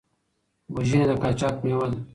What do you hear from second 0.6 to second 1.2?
وژنې د